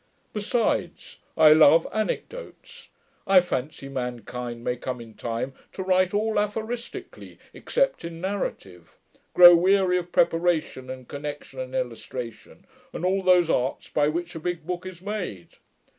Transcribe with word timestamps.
Besides, 0.33 1.19
I 1.37 1.53
love 1.53 1.87
anecdotes. 1.93 2.89
I 3.27 3.39
fancy 3.39 3.87
mankind 3.87 4.63
may 4.63 4.75
come, 4.75 4.99
in 4.99 5.13
time, 5.13 5.53
to 5.73 5.83
write 5.83 6.11
all 6.11 6.39
aphoristically, 6.39 7.37
except 7.53 8.03
in 8.03 8.19
narrative; 8.19 8.97
grow 9.35 9.55
weary 9.55 9.99
of 9.99 10.11
preparation, 10.11 10.89
and 10.89 11.07
connection, 11.07 11.59
and 11.59 11.75
illustration, 11.75 12.65
and 12.91 13.05
all 13.05 13.21
those 13.21 13.51
arts 13.51 13.89
by 13.89 14.07
which 14.07 14.33
a 14.33 14.39
big 14.39 14.65
book 14.65 14.87
is 14.87 15.03
made. 15.03 15.49